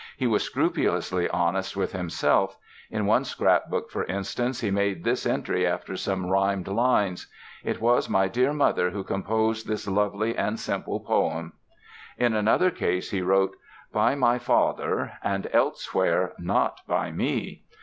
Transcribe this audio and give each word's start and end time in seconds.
He 0.17 0.25
was 0.25 0.41
scrupulously 0.41 1.29
honest 1.29 1.77
with 1.77 1.91
himself; 1.91 2.57
in 2.89 3.05
one 3.05 3.23
scrapbook, 3.23 3.91
for 3.91 4.03
instance, 4.05 4.61
he 4.61 4.71
made 4.71 5.03
this 5.03 5.27
entry 5.27 5.67
after 5.67 5.95
some 5.95 6.25
rhymed 6.25 6.67
lines: 6.67 7.27
"It 7.63 7.79
was 7.79 8.09
my 8.09 8.27
dear 8.27 8.51
mother 8.51 8.89
who 8.89 9.03
composed 9.03 9.67
this 9.67 9.87
lovely 9.87 10.35
and 10.35 10.59
simple 10.59 11.01
poem". 11.01 11.53
In 12.17 12.33
another 12.33 12.71
case 12.71 13.11
he 13.11 13.21
wrote: 13.21 13.55
"By 13.93 14.15
my 14.15 14.39
father", 14.39 15.19
and 15.23 15.47
elsewhere: 15.53 16.33
"Not 16.39 16.81
by 16.87 17.11
me". 17.11 17.61